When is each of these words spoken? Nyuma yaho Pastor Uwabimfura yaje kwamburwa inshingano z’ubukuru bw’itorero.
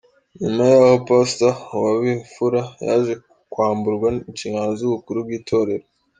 Nyuma 0.41 0.63
yaho 0.71 0.97
Pastor 1.07 1.53
Uwabimfura 1.75 2.61
yaje 2.85 3.13
kwamburwa 3.51 4.07
inshingano 4.29 4.71
z’ubukuru 4.79 5.17
bw’itorero. 5.25 5.85